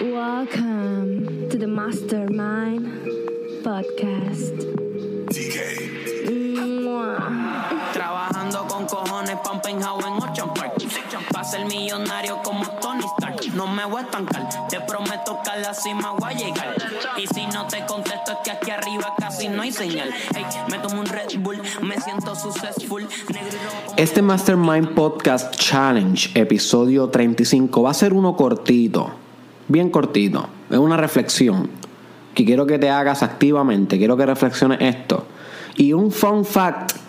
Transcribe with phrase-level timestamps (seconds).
[0.00, 2.86] Welcome to the Mastermind
[3.62, 4.56] Podcast.
[5.32, 6.05] Mua.
[23.96, 29.10] Este Mastermind Podcast Challenge, episodio 35, va a ser uno cortito,
[29.68, 30.48] bien cortito.
[30.70, 31.70] Es una reflexión
[32.34, 35.26] que quiero que te hagas activamente, quiero que reflexiones esto.
[35.76, 37.05] Y un fun fact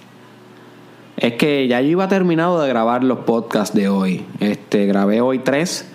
[1.18, 4.26] es que ya yo iba terminado de grabar los podcasts de hoy.
[4.40, 5.90] Este, grabé hoy tres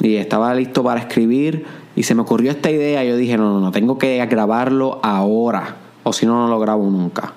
[0.00, 3.04] y estaba listo para escribir y se me ocurrió esta idea.
[3.04, 6.84] Yo dije, no, no, no, tengo que grabarlo ahora o si no, no lo grabo
[6.90, 7.34] nunca.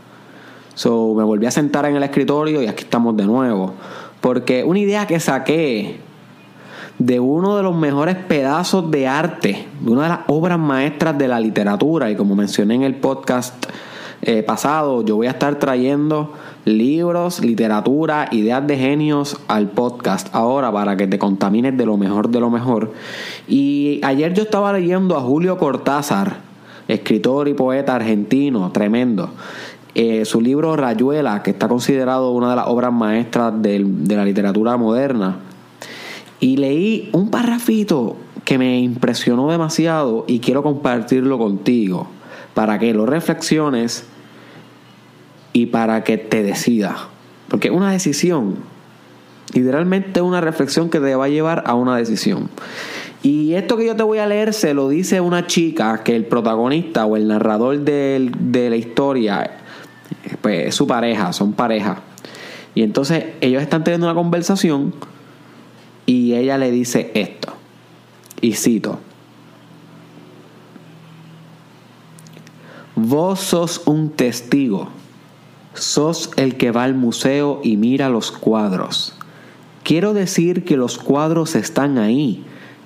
[0.76, 3.74] So, me volví a sentar en el escritorio y aquí estamos de nuevo.
[4.22, 6.00] Porque una idea que saqué
[6.98, 11.28] de uno de los mejores pedazos de arte, de una de las obras maestras de
[11.28, 13.66] la literatura, y como mencioné en el podcast
[14.22, 20.72] eh, pasado, yo voy a estar trayendo libros, literatura, ideas de genios al podcast ahora
[20.72, 22.94] para que te contamines de lo mejor de lo mejor.
[23.48, 26.38] Y ayer yo estaba leyendo a Julio Cortázar,
[26.88, 29.30] escritor y poeta argentino, tremendo.
[29.94, 34.76] Eh, su libro Rayuela, que está considerado una de las obras maestras de la literatura
[34.76, 35.38] moderna.
[36.40, 42.08] Y leí un parrafito que me impresionó demasiado y quiero compartirlo contigo
[42.56, 44.06] para que lo reflexiones
[45.54, 47.02] y para que te decidas.
[47.50, 48.56] Porque una decisión,
[49.54, 52.50] literalmente una reflexión que te va a llevar a una decisión.
[53.22, 56.26] Y esto que yo te voy a leer se lo dice una chica que el
[56.26, 59.52] protagonista o el narrador de la historia,
[60.42, 62.02] pues es su pareja, son pareja.
[62.74, 64.94] Y entonces ellos están teniendo una conversación
[66.06, 67.54] y ella le dice esto.
[68.42, 69.00] Y cito.
[73.08, 74.88] Vos sos un testigo.
[75.76, 79.14] Sos el que va al museo y mira los cuadros.
[79.84, 82.44] Quiero decir que los cuadros están ahí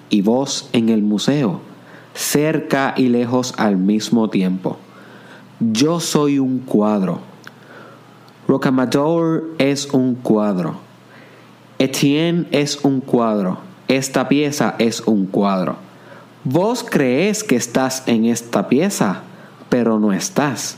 [0.10, 1.62] y vos en el museo,
[2.14, 4.78] cerca y lejos al mismo tiempo.
[5.62, 7.22] Yo soy un cuadro.
[8.46, 10.82] Rocamadour es un cuadro.
[11.78, 13.60] Etienne es un cuadro.
[13.88, 15.78] Esta pieza es un cuadro.
[16.44, 19.24] Vos crees que estás en esta pieza,
[19.70, 20.78] pero no estás.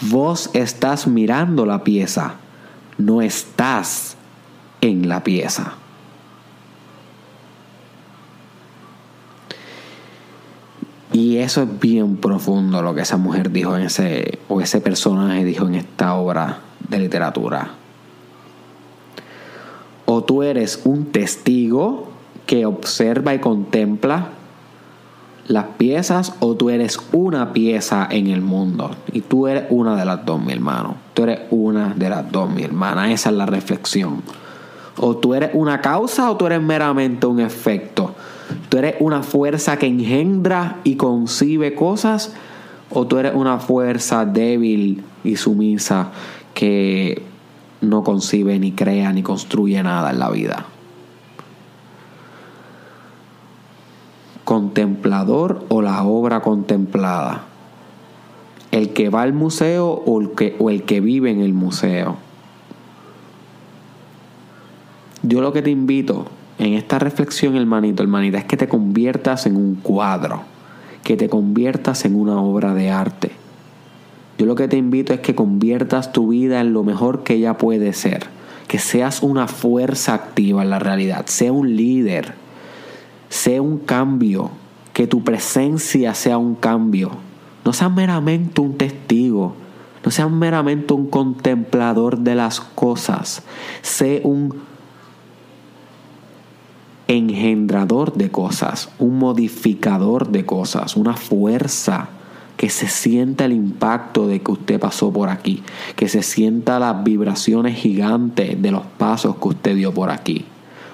[0.00, 2.34] Vos estás mirando la pieza,
[2.98, 4.16] no estás
[4.80, 5.74] en la pieza.
[11.12, 15.44] Y eso es bien profundo lo que esa mujer dijo en ese, o ese personaje
[15.44, 16.58] dijo en esta obra
[16.88, 17.70] de literatura.
[20.06, 22.08] O tú eres un testigo
[22.46, 24.30] que observa y contempla
[25.46, 28.90] las piezas, o tú eres una pieza en el mundo.
[29.12, 30.96] Y tú eres una de las dos, mi hermano.
[31.12, 33.12] Tú eres una de las dos, mi hermana.
[33.12, 34.22] Esa es la reflexión.
[34.96, 38.14] O tú eres una causa o tú eres meramente un efecto.
[38.68, 42.32] Tú eres una fuerza que engendra y concibe cosas
[42.90, 46.10] o tú eres una fuerza débil y sumisa
[46.52, 47.22] que
[47.80, 50.66] no concibe ni crea ni construye nada en la vida.
[54.42, 57.44] Contemplador o la obra contemplada.
[58.72, 62.16] El que va al museo o el que, o el que vive en el museo.
[65.22, 66.26] Yo lo que te invito
[66.58, 70.42] en esta reflexión, hermanito, hermanita, es que te conviertas en un cuadro,
[71.02, 73.32] que te conviertas en una obra de arte.
[74.38, 77.56] Yo lo que te invito es que conviertas tu vida en lo mejor que ella
[77.56, 78.26] puede ser,
[78.68, 82.34] que seas una fuerza activa en la realidad, sea un líder,
[83.34, 84.48] sea un cambio,
[84.92, 87.10] que tu presencia sea un cambio.
[87.64, 89.56] No seas meramente un testigo,
[90.04, 93.42] no seas meramente un contemplador de las cosas,
[93.82, 94.54] sé un
[97.08, 102.10] engendrador de cosas, un modificador de cosas, una fuerza
[102.56, 105.64] que se sienta el impacto de que usted pasó por aquí,
[105.96, 110.44] que se sienta las vibraciones gigantes de los pasos que usted dio por aquí.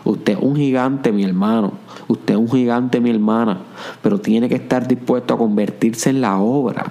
[0.05, 1.73] Usted es un gigante, mi hermano.
[2.09, 3.59] Usted es un gigante, mi hermana.
[4.03, 6.87] Pero tiene que estar dispuesto a convertirse en la obra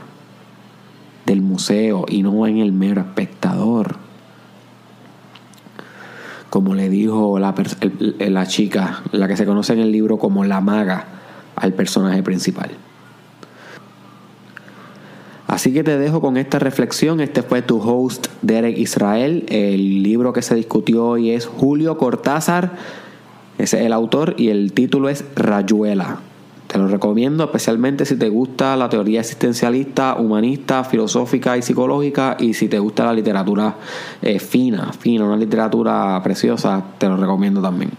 [1.26, 3.98] del museo y no en el mero espectador
[6.50, 7.54] como le dijo la,
[8.20, 11.06] la chica, la que se conoce en el libro como la maga,
[11.56, 12.72] al personaje principal.
[15.60, 17.20] Así que te dejo con esta reflexión.
[17.20, 19.44] Este fue tu host Derek Israel.
[19.50, 22.78] El libro que se discutió hoy es Julio Cortázar,
[23.58, 26.20] Ese es el autor y el título es Rayuela.
[26.68, 32.54] Te lo recomiendo especialmente si te gusta la teoría existencialista, humanista, filosófica y psicológica y
[32.54, 33.76] si te gusta la literatura
[34.22, 37.92] eh, fina, fina, una literatura preciosa, te lo recomiendo también.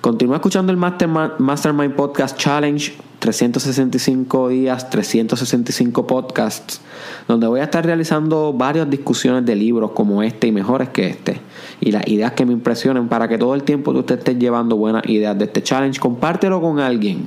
[0.00, 2.94] Continúa escuchando el Mastermind Podcast Challenge,
[3.26, 6.80] 365 días, 365 podcasts,
[7.26, 11.40] donde voy a estar realizando varias discusiones de libros como este y mejores que este.
[11.80, 14.76] Y las ideas que me impresionen para que todo el tiempo tú te estés llevando
[14.76, 15.98] buenas ideas de este challenge.
[15.98, 17.26] Compártelo con alguien.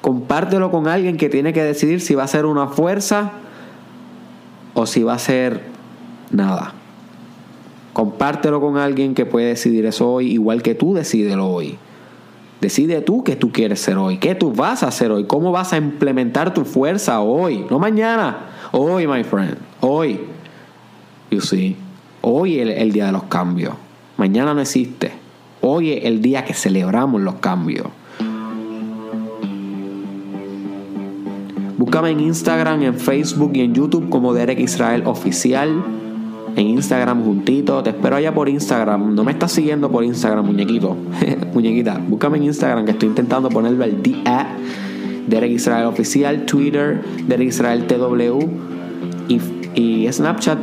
[0.00, 3.32] Compártelo con alguien que tiene que decidir si va a ser una fuerza
[4.74, 5.60] o si va a ser
[6.30, 6.72] nada.
[7.92, 11.78] Compártelo con alguien que puede decidir eso hoy, igual que tú decídelo hoy.
[12.62, 15.72] Decide tú qué tú quieres ser hoy, qué tú vas a hacer hoy, cómo vas
[15.72, 20.20] a implementar tu fuerza hoy, no mañana, hoy, my friend, hoy.
[21.32, 21.74] You see,
[22.20, 23.74] hoy es el, día de los cambios.
[24.16, 25.10] Mañana no existe.
[25.60, 27.88] Hoy es el día que celebramos los cambios.
[31.78, 35.82] Búscame en Instagram, en Facebook y en YouTube como Derek Israel Oficial
[36.56, 37.82] en Instagram juntito.
[37.82, 39.14] Te espero allá por Instagram.
[39.14, 40.96] No me estás siguiendo por Instagram, muñequito.
[41.54, 44.56] Muñequita, búscame en Instagram que estoy intentando ponerle el DA.
[45.26, 48.48] Derek Israel Oficial, Twitter, Derek Israel TW
[49.28, 49.40] y,
[49.80, 50.58] y Snapchat,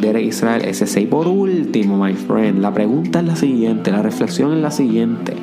[0.00, 1.02] Derek Israel S6.
[1.02, 5.34] Y por último, my friend, la pregunta es la siguiente, la reflexión es la siguiente.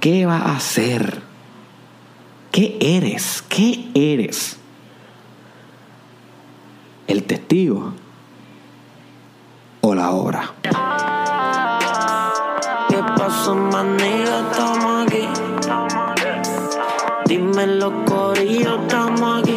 [0.00, 1.20] ¿Qué va a hacer?
[2.52, 3.44] ¿Qué eres?
[3.48, 4.58] ¿Qué eres?
[7.06, 7.92] El testigo
[9.80, 10.52] o la obra.
[12.88, 14.40] ¿Qué pasó, manera?
[14.50, 15.28] Estamos aquí.
[17.26, 19.56] Dime los corillos, estamos aquí.